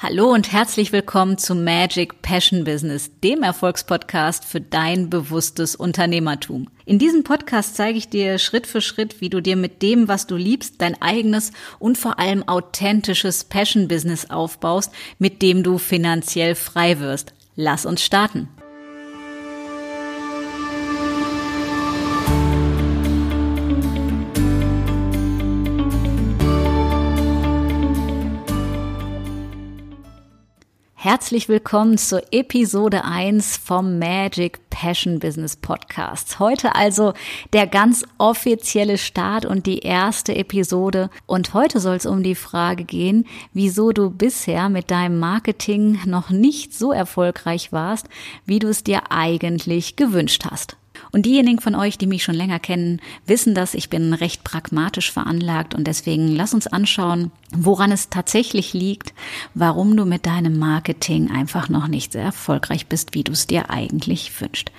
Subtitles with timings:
[0.00, 6.68] Hallo und herzlich willkommen zu Magic Passion Business, dem Erfolgspodcast für dein bewusstes Unternehmertum.
[6.84, 10.28] In diesem Podcast zeige ich dir Schritt für Schritt, wie du dir mit dem, was
[10.28, 11.50] du liebst, dein eigenes
[11.80, 17.34] und vor allem authentisches Passion Business aufbaust, mit dem du finanziell frei wirst.
[17.56, 18.48] Lass uns starten.
[31.10, 36.38] Herzlich willkommen zur Episode 1 vom Magic Passion Business Podcast.
[36.38, 37.14] Heute also
[37.54, 41.08] der ganz offizielle Start und die erste Episode.
[41.24, 46.28] Und heute soll es um die Frage gehen, wieso du bisher mit deinem Marketing noch
[46.28, 48.06] nicht so erfolgreich warst,
[48.44, 50.76] wie du es dir eigentlich gewünscht hast.
[51.12, 53.74] Und diejenigen von euch, die mich schon länger kennen, wissen das.
[53.74, 59.14] Ich bin recht pragmatisch veranlagt und deswegen lass uns anschauen, woran es tatsächlich liegt,
[59.54, 63.70] warum du mit deinem Marketing einfach noch nicht sehr erfolgreich bist, wie du es dir
[63.70, 64.70] eigentlich wünscht.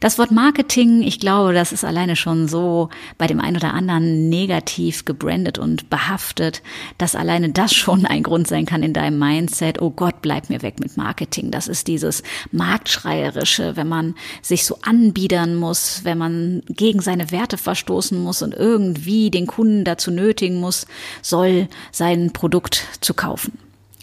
[0.00, 4.28] Das Wort Marketing, ich glaube, das ist alleine schon so bei dem einen oder anderen
[4.28, 6.62] negativ gebrandet und behaftet,
[6.98, 9.80] dass alleine das schon ein Grund sein kann in deinem Mindset.
[9.80, 11.50] Oh Gott, bleib mir weg mit Marketing.
[11.50, 12.22] Das ist dieses
[12.52, 18.42] Marktschreierische, wenn man sich so anbiedern muss muss, wenn man gegen seine Werte verstoßen muss
[18.42, 20.86] und irgendwie den Kunden dazu nötigen muss,
[21.22, 23.56] soll sein Produkt zu kaufen.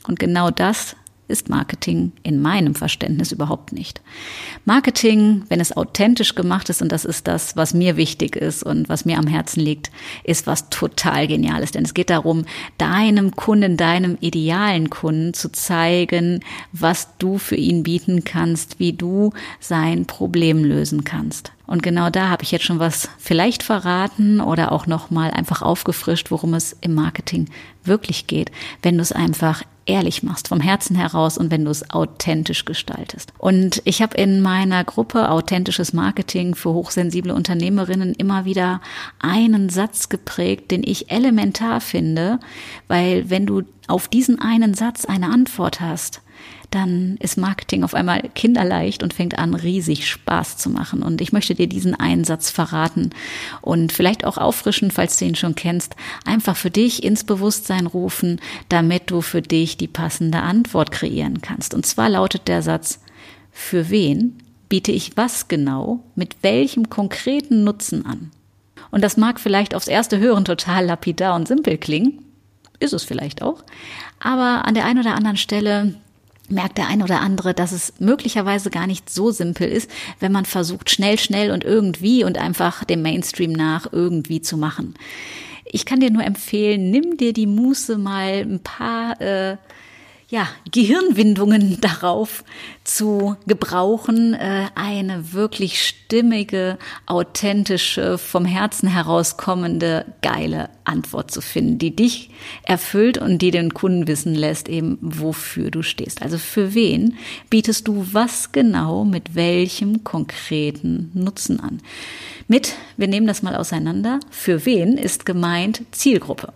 [0.07, 0.95] Und genau das
[1.27, 4.01] ist Marketing in meinem Verständnis überhaupt nicht.
[4.63, 8.87] Marketing, wenn es authentisch gemacht ist, und das ist das, was mir wichtig ist und
[8.87, 9.91] was mir am Herzen liegt,
[10.23, 11.71] ist was total Geniales.
[11.71, 12.45] Denn es geht darum,
[12.77, 16.39] deinem Kunden, deinem idealen Kunden zu zeigen,
[16.71, 21.51] was du für ihn bieten kannst, wie du sein Problem lösen kannst.
[21.67, 26.31] Und genau da habe ich jetzt schon was vielleicht verraten oder auch nochmal einfach aufgefrischt,
[26.31, 27.49] worum es im Marketing
[27.83, 28.51] wirklich geht,
[28.81, 33.31] wenn du es einfach ehrlich machst, vom Herzen heraus und wenn du es authentisch gestaltest.
[33.37, 38.81] Und ich habe in meiner Gruppe Authentisches Marketing für hochsensible Unternehmerinnen immer wieder
[39.19, 42.39] einen Satz geprägt, den ich elementar finde,
[42.87, 46.21] weil wenn du auf diesen einen Satz eine Antwort hast,
[46.71, 51.01] dann ist Marketing auf einmal kinderleicht und fängt an, riesig Spaß zu machen.
[51.01, 53.11] Und ich möchte dir diesen Einsatz verraten
[53.61, 55.95] und vielleicht auch auffrischen, falls du ihn schon kennst,
[56.25, 61.73] einfach für dich ins Bewusstsein rufen, damit du für dich die passende Antwort kreieren kannst.
[61.73, 62.99] Und zwar lautet der Satz,
[63.51, 64.37] für wen
[64.69, 68.31] biete ich was genau mit welchem konkreten Nutzen an?
[68.91, 72.23] Und das mag vielleicht aufs erste Hören total lapidar und simpel klingen,
[72.79, 73.63] ist es vielleicht auch,
[74.19, 75.95] aber an der einen oder anderen Stelle
[76.49, 80.45] merkt der ein oder andere, dass es möglicherweise gar nicht so simpel ist, wenn man
[80.45, 84.95] versucht, schnell, schnell und irgendwie und einfach dem Mainstream nach irgendwie zu machen.
[85.65, 89.57] Ich kann dir nur empfehlen, nimm dir die Muße mal ein paar äh,
[90.29, 92.43] ja, Gehirnwindungen darauf
[92.83, 101.95] zu gebrauchen, äh, eine wirklich stimmige, authentische, vom Herzen herauskommende, geile Antwort zu finden, die
[101.95, 102.29] dich
[102.63, 106.21] erfüllt und die den Kunden wissen lässt, eben wofür du stehst.
[106.21, 107.17] Also für wen
[107.49, 111.81] bietest du was genau mit welchem konkreten Nutzen an?
[112.49, 116.53] Mit, wir nehmen das mal auseinander, für wen ist gemeint Zielgruppe.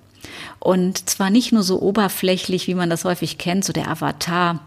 [0.59, 4.59] Und zwar nicht nur so oberflächlich, wie man das häufig kennt, so der Avatar.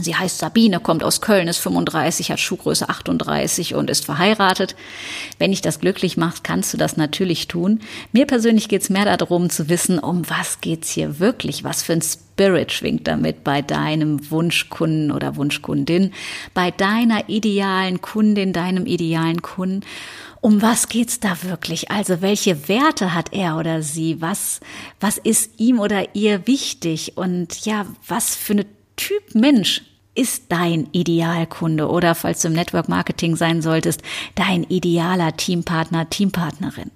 [0.00, 4.76] Sie heißt Sabine, kommt aus Köln, ist 35, hat Schuhgröße 38 und ist verheiratet.
[5.38, 7.80] Wenn dich das glücklich macht, kannst du das natürlich tun.
[8.12, 11.94] Mir persönlich geht es mehr darum zu wissen, um was geht's hier wirklich, was für
[11.94, 16.12] ein Spirit schwingt damit bei deinem Wunschkunden oder Wunschkundin,
[16.54, 19.82] bei deiner idealen Kundin, deinem idealen Kunden
[20.40, 21.90] um was geht's da wirklich?
[21.90, 24.20] Also welche Werte hat er oder sie?
[24.20, 24.60] Was,
[25.00, 27.16] was ist ihm oder ihr wichtig?
[27.16, 28.66] Und ja, was für eine
[28.98, 29.82] Typ Mensch
[30.16, 34.02] ist dein Idealkunde oder falls du im Network Marketing sein solltest,
[34.34, 36.90] dein idealer Teampartner, Teampartnerin.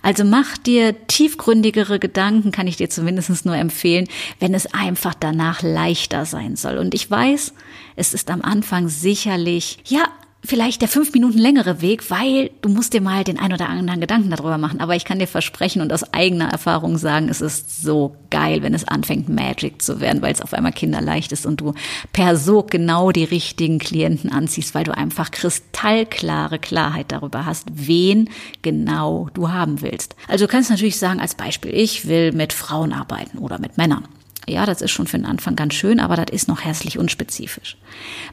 [0.00, 4.06] Also mach dir tiefgründigere Gedanken, kann ich dir zumindest nur empfehlen,
[4.38, 6.78] wenn es einfach danach leichter sein soll.
[6.78, 7.52] Und ich weiß,
[7.96, 10.04] es ist am Anfang sicherlich, ja,
[10.44, 14.00] vielleicht der fünf Minuten längere Weg, weil du musst dir mal den ein oder anderen
[14.00, 14.80] Gedanken darüber machen.
[14.80, 18.74] Aber ich kann dir versprechen und aus eigener Erfahrung sagen, es ist so geil, wenn
[18.74, 21.74] es anfängt, Magic zu werden, weil es auf einmal kinderleicht ist und du
[22.12, 28.30] per so genau die richtigen Klienten anziehst, weil du einfach kristallklare Klarheit darüber hast, wen
[28.62, 30.14] genau du haben willst.
[30.28, 34.04] Also du kannst natürlich sagen, als Beispiel, ich will mit Frauen arbeiten oder mit Männern.
[34.48, 37.76] Ja, das ist schon für den Anfang ganz schön, aber das ist noch hässlich unspezifisch.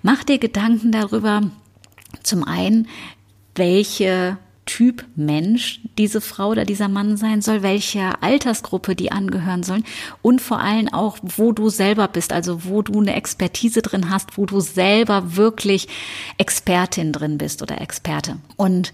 [0.02, 1.42] Mach dir Gedanken darüber,
[2.24, 2.88] zum einen,
[3.56, 9.86] welche Typ Mensch diese Frau oder dieser Mann sein soll, welcher Altersgruppe die angehören sollen
[10.24, 14.38] und vor allem auch, wo du selber bist, also wo du eine Expertise drin hast,
[14.38, 15.88] wo du selber wirklich
[16.40, 18.38] Expertin drin bist oder Experte.
[18.58, 18.92] Und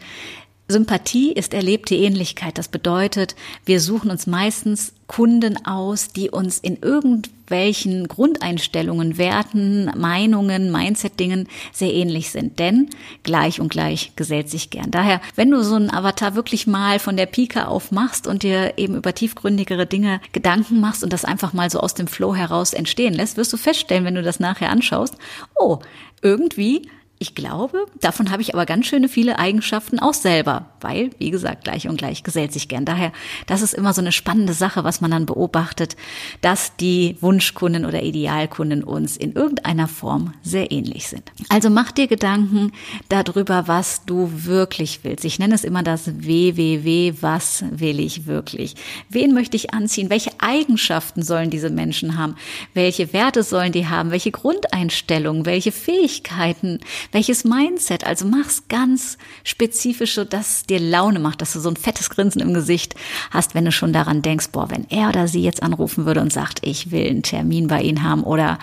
[0.72, 2.58] Sympathie ist erlebte Ähnlichkeit.
[2.58, 3.36] Das bedeutet,
[3.66, 11.94] wir suchen uns meistens Kunden aus, die uns in irgendwelchen Grundeinstellungen, Werten, Meinungen, Mindset-Dingen sehr
[11.94, 12.60] ähnlich sind.
[12.60, 12.90] Denn
[13.24, 14.90] gleich und gleich gesellt sich gern.
[14.90, 18.76] Daher, wenn du so einen Avatar wirklich mal von der Pike auf machst und dir
[18.78, 22.74] eben über tiefgründigere Dinge Gedanken machst und das einfach mal so aus dem Flow heraus
[22.74, 25.18] entstehen lässt, wirst du feststellen, wenn du das nachher anschaust,
[25.56, 25.80] oh,
[26.22, 26.88] irgendwie
[27.22, 31.66] ich glaube, davon habe ich aber ganz schöne viele Eigenschaften auch selber, weil, wie gesagt,
[31.66, 32.84] gleich und gleich gesellt sich gern.
[32.84, 33.12] Daher,
[33.46, 35.96] das ist immer so eine spannende Sache, was man dann beobachtet,
[36.42, 41.32] dass die Wunschkunden oder Idealkunden uns in irgendeiner Form sehr ähnlich sind.
[41.50, 42.72] Also mach dir Gedanken
[43.08, 45.24] darüber, was du wirklich willst.
[45.24, 48.74] Ich nenne es immer das WWW, was will ich wirklich?
[49.10, 50.10] Wen möchte ich anziehen?
[50.10, 52.36] Welche Eigenschaften sollen diese Menschen haben?
[52.74, 54.10] Welche Werte sollen die haben?
[54.10, 55.46] Welche Grundeinstellungen?
[55.46, 56.80] Welche Fähigkeiten?
[57.12, 58.06] Welches Mindset?
[58.06, 62.42] Also mach's ganz spezifisch, so dass dir Laune macht, dass du so ein fettes Grinsen
[62.42, 62.96] im Gesicht
[63.32, 66.32] hast, wenn du schon daran denkst, boah, wenn er oder sie jetzt anrufen würde und
[66.32, 68.60] sagt, ich will einen Termin bei Ihnen haben oder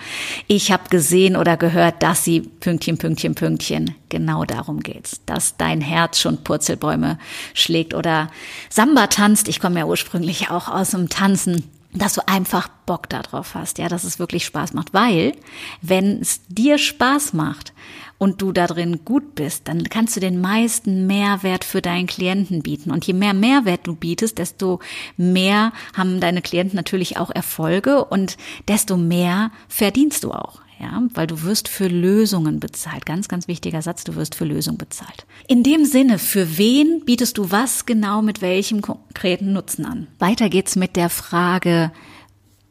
[0.47, 3.95] ich habe gesehen oder gehört, dass Sie Pünktchen, Pünktchen, Pünktchen.
[4.09, 7.19] Genau darum geht's, dass dein Herz schon Purzelbäume
[7.53, 8.31] schlägt oder
[8.69, 9.47] Samba tanzt.
[9.47, 11.63] Ich komme ja ursprünglich auch aus dem Tanzen
[11.93, 15.33] dass du einfach Bock darauf hast, ja, dass es wirklich Spaß macht, weil
[15.81, 17.73] wenn es dir Spaß macht
[18.19, 22.61] und du da drin gut bist, dann kannst du den meisten Mehrwert für deinen Klienten
[22.61, 22.91] bieten.
[22.91, 24.79] Und je mehr Mehrwert du bietest, desto
[25.17, 28.37] mehr haben deine Klienten natürlich auch Erfolge und
[28.67, 30.61] desto mehr verdienst du auch.
[30.81, 33.05] Ja, weil du wirst für Lösungen bezahlt.
[33.05, 35.25] Ganz, ganz wichtiger Satz, du wirst für Lösungen bezahlt.
[35.47, 40.07] In dem Sinne, für wen bietest du was genau mit welchem konkreten Nutzen an?
[40.19, 41.91] Weiter geht's mit der Frage,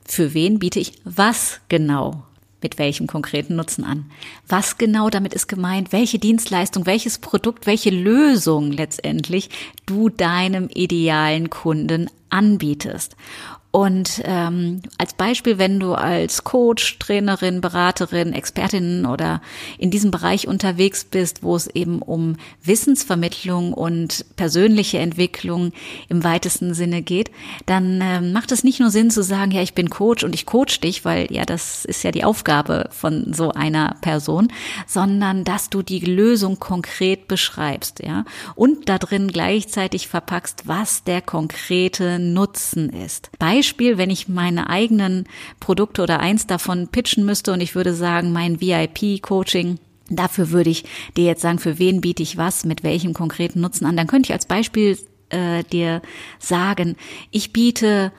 [0.06, 2.24] für wen biete ich was genau
[2.62, 4.10] mit welchem konkreten Nutzen an.
[4.48, 9.50] Was genau damit ist gemeint, welche Dienstleistung, welches Produkt, welche Lösung letztendlich
[9.86, 13.16] du deinem idealen Kunden anbietest.
[13.70, 19.42] Und ähm, als Beispiel, wenn du als Coach, Trainerin, Beraterin, Expertin oder
[19.76, 25.72] in diesem Bereich unterwegs bist, wo es eben um Wissensvermittlung und persönliche Entwicklung
[26.08, 27.30] im weitesten Sinne geht,
[27.66, 30.46] dann ähm, macht es nicht nur Sinn zu sagen, ja, ich bin Coach und ich
[30.46, 34.48] coach dich, weil ja, das ist ja die Aufgabe von so einer Person,
[34.86, 38.24] sondern dass du die Lösung konkret beschreibst, ja,
[38.54, 43.30] und da drin gleichzeitig verpackst, was der konkrete Nutzen ist.
[43.38, 45.24] Bei Beispiel, wenn ich meine eigenen
[45.58, 49.78] Produkte oder eins davon pitchen müsste und ich würde sagen, mein VIP-Coaching,
[50.08, 50.84] dafür würde ich
[51.16, 54.28] dir jetzt sagen, für wen biete ich was, mit welchem konkreten Nutzen an, dann könnte
[54.28, 54.96] ich als Beispiel
[55.30, 56.02] äh, dir
[56.38, 56.94] sagen,
[57.32, 58.12] ich biete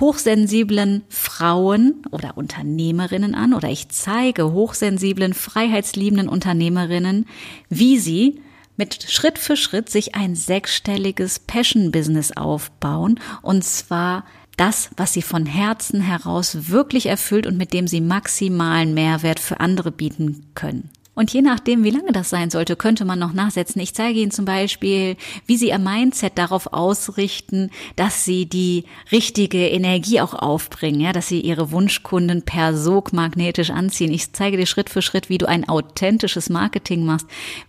[0.00, 7.26] hochsensiblen Frauen oder Unternehmerinnen an oder ich zeige hochsensiblen, freiheitsliebenden Unternehmerinnen,
[7.68, 8.40] wie sie
[8.78, 14.24] mit Schritt für Schritt sich ein sechsstelliges Passion-Business aufbauen und zwar
[14.56, 19.60] das, was sie von Herzen heraus wirklich erfüllt und mit dem sie maximalen Mehrwert für
[19.60, 20.90] andere bieten können.
[21.16, 23.80] Und je nachdem, wie lange das sein sollte, könnte man noch nachsetzen.
[23.80, 25.16] Ich zeige Ihnen zum Beispiel,
[25.46, 31.26] wie Sie Ihr Mindset darauf ausrichten, dass Sie die richtige Energie auch aufbringen, ja, dass
[31.26, 34.12] Sie Ihre Wunschkunden per Sog magnetisch anziehen.
[34.12, 37.26] Ich zeige dir Schritt für Schritt, wie du ein authentisches Marketing machst,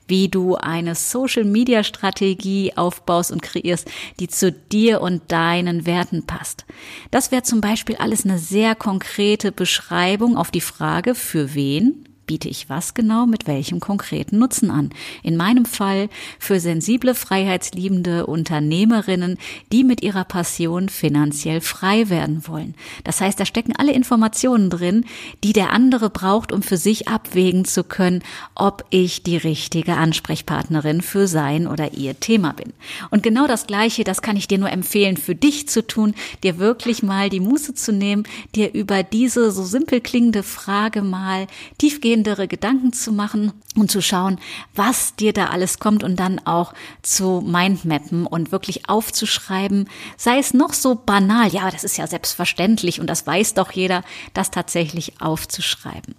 [0.09, 3.89] wie du eine Social Media Strategie aufbaust und kreierst,
[4.19, 6.65] die zu dir und deinen Werten passt.
[7.11, 12.49] Das wäre zum Beispiel alles eine sehr konkrete Beschreibung auf die Frage, für wen biete
[12.49, 14.91] ich was genau mit welchem konkreten Nutzen an.
[15.23, 19.37] In meinem Fall für sensible, freiheitsliebende Unternehmerinnen,
[19.71, 22.75] die mit ihrer Passion finanziell frei werden wollen.
[23.05, 25.05] Das heißt, da stecken alle Informationen drin,
[25.43, 28.21] die der andere braucht, um für sich abwägen zu können,
[28.53, 32.73] ob ich die richtige Ansprechpartnerin für sein oder ihr Thema bin.
[33.09, 36.59] Und genau das Gleiche, das kann ich dir nur empfehlen, für dich zu tun, dir
[36.59, 42.16] wirklich mal die Muße zu nehmen, dir über diese so simpel klingende Frage mal tiefgehend
[42.17, 44.39] tiefgehendere Gedanken zu machen und zu schauen,
[44.75, 50.53] was dir da alles kommt und dann auch zu mindmappen und wirklich aufzuschreiben, sei es
[50.53, 55.21] noch so banal, ja, das ist ja selbstverständlich und das weiß doch jeder, das tatsächlich
[55.21, 56.15] aufzuschreiben.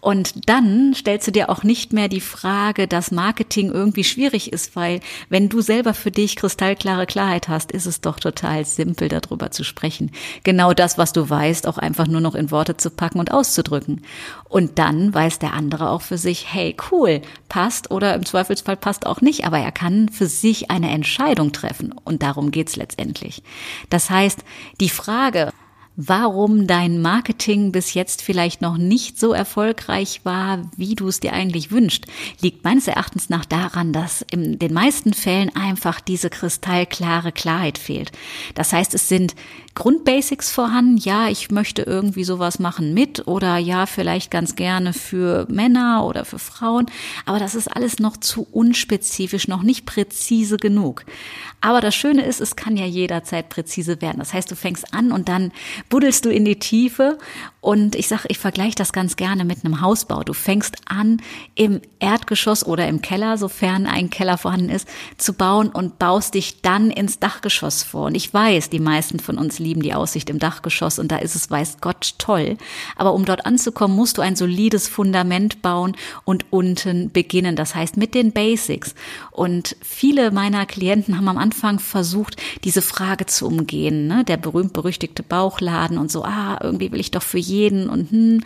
[0.00, 4.76] Und dann stellst du dir auch nicht mehr die Frage, dass Marketing irgendwie schwierig ist,
[4.76, 9.50] weil wenn du selber für dich kristallklare Klarheit hast, ist es doch total simpel darüber
[9.50, 10.10] zu sprechen.
[10.42, 14.02] Genau das, was du weißt, auch einfach nur noch in Worte zu packen und auszudrücken.
[14.48, 18.76] Und dann weißt weiß der andere auch für sich, hey, cool, passt oder im Zweifelsfall
[18.76, 23.42] passt auch nicht, aber er kann für sich eine Entscheidung treffen und darum geht's letztendlich.
[23.90, 24.44] Das heißt,
[24.80, 25.52] die Frage,
[25.96, 31.32] warum dein Marketing bis jetzt vielleicht noch nicht so erfolgreich war, wie du es dir
[31.32, 32.06] eigentlich wünscht,
[32.40, 38.12] liegt meines Erachtens nach daran, dass in den meisten Fällen einfach diese kristallklare Klarheit fehlt.
[38.54, 39.34] Das heißt, es sind
[39.74, 40.98] Grundbasics vorhanden.
[40.98, 46.24] Ja, ich möchte irgendwie sowas machen mit oder ja, vielleicht ganz gerne für Männer oder
[46.24, 46.86] für Frauen.
[47.26, 51.04] Aber das ist alles noch zu unspezifisch, noch nicht präzise genug.
[51.60, 54.18] Aber das Schöne ist, es kann ja jederzeit präzise werden.
[54.18, 55.50] Das heißt, du fängst an und dann
[55.88, 57.18] buddelst du in die Tiefe.
[57.62, 60.22] Und ich sage, ich vergleiche das ganz gerne mit einem Hausbau.
[60.22, 61.22] Du fängst an,
[61.54, 66.60] im Erdgeschoss oder im Keller, sofern ein Keller vorhanden ist, zu bauen und baust dich
[66.60, 68.06] dann ins Dachgeschoss vor.
[68.08, 71.34] Und ich weiß, die meisten von uns lieben die Aussicht im Dachgeschoss und da ist
[71.34, 72.56] es, weiß Gott, toll.
[72.96, 77.56] Aber um dort anzukommen, musst du ein solides Fundament bauen und unten beginnen.
[77.56, 78.94] Das heißt mit den Basics.
[79.30, 84.06] Und viele meiner Klienten haben am Anfang versucht, diese Frage zu umgehen.
[84.06, 84.24] Ne?
[84.24, 88.44] Der berühmt-berüchtigte Bauchladen und so, ah, irgendwie will ich doch für jeden und hm.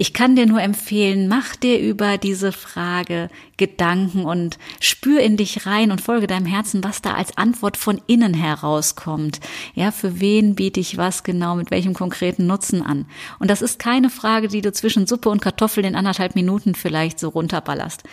[0.00, 5.66] Ich kann dir nur empfehlen, mach dir über diese Frage Gedanken und spür in dich
[5.66, 9.40] rein und folge deinem Herzen, was da als Antwort von innen herauskommt.
[9.74, 13.06] Ja, für wen biete ich was genau, mit welchem konkreten Nutzen an?
[13.40, 17.18] Und das ist keine Frage, die du zwischen Suppe und Kartoffeln in anderthalb Minuten vielleicht
[17.18, 18.04] so runterballerst.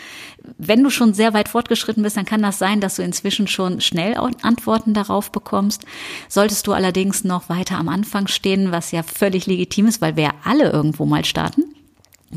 [0.57, 3.79] Wenn du schon sehr weit fortgeschritten bist, dann kann das sein, dass du inzwischen schon
[3.79, 5.85] schnell Antworten darauf bekommst.
[6.29, 10.31] Solltest du allerdings noch weiter am Anfang stehen, was ja völlig legitim ist, weil wir
[10.43, 11.74] alle irgendwo mal starten,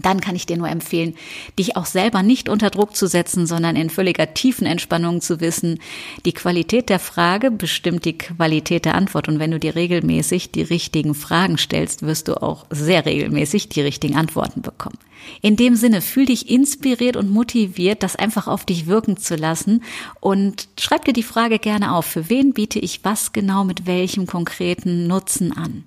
[0.04, 1.14] dann kann ich dir nur empfehlen,
[1.58, 5.80] dich auch selber nicht unter Druck zu setzen, sondern in völliger tiefen Entspannung zu wissen,
[6.24, 9.28] die Qualität der Frage bestimmt die Qualität der Antwort.
[9.28, 13.80] Und wenn du dir regelmäßig die richtigen Fragen stellst, wirst du auch sehr regelmäßig die
[13.80, 14.98] richtigen Antworten bekommen.
[15.40, 19.82] In dem Sinne, fühl dich inspiriert und motiviert, das einfach auf dich wirken zu lassen
[20.20, 24.26] und schreib dir die Frage gerne auf, für wen biete ich was genau mit welchem
[24.26, 25.84] konkreten Nutzen an?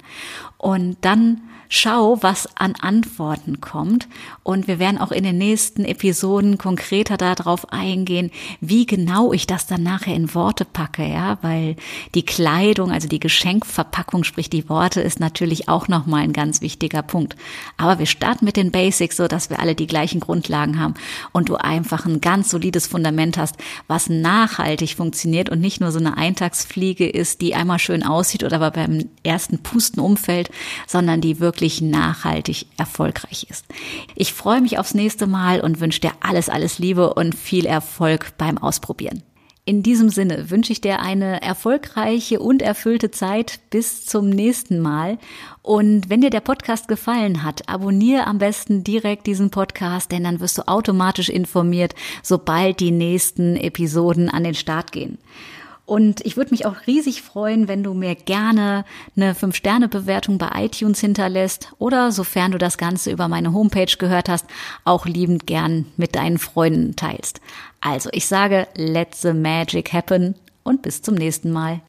[0.57, 1.41] Und dann
[1.73, 4.09] schau, was an Antworten kommt.
[4.43, 9.67] Und wir werden auch in den nächsten Episoden konkreter darauf eingehen, wie genau ich das
[9.67, 11.77] dann nachher in Worte packe, ja, weil
[12.13, 17.03] die Kleidung, also die Geschenkverpackung, sprich die Worte, ist natürlich auch nochmal ein ganz wichtiger
[17.03, 17.37] Punkt.
[17.77, 20.95] Aber wir starten mit den Basics, so dass wir alle die gleichen Grundlagen haben
[21.31, 23.55] und du einfach ein ganz solides Fundament hast,
[23.87, 28.57] was nachhaltig funktioniert und nicht nur so eine Eintagsfliege ist, die einmal schön aussieht oder
[28.57, 30.51] aber beim ersten Pusten umfällt,
[30.85, 33.65] sondern die wirklich wirklich nachhaltig erfolgreich ist.
[34.15, 38.33] Ich freue mich aufs nächste Mal und wünsche dir alles, alles Liebe und viel Erfolg
[38.37, 39.21] beim Ausprobieren.
[39.63, 45.19] In diesem Sinne wünsche ich dir eine erfolgreiche und erfüllte Zeit bis zum nächsten Mal.
[45.61, 50.39] Und wenn dir der Podcast gefallen hat, abonniere am besten direkt diesen Podcast, denn dann
[50.39, 55.19] wirst du automatisch informiert, sobald die nächsten Episoden an den Start gehen.
[55.85, 58.85] Und ich würde mich auch riesig freuen, wenn du mir gerne
[59.15, 64.45] eine 5-Sterne-Bewertung bei iTunes hinterlässt oder sofern du das Ganze über meine Homepage gehört hast,
[64.85, 67.41] auch liebend gern mit deinen Freunden teilst.
[67.81, 71.81] Also ich sage, let the magic happen und bis zum nächsten Mal.